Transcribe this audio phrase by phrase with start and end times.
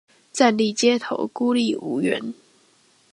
[0.31, 2.33] 站立街頭孤立無援